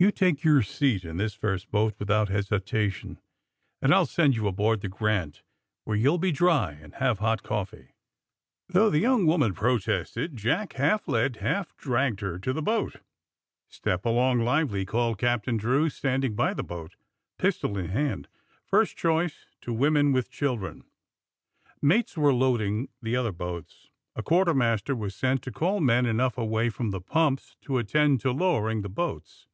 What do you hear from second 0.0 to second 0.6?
You take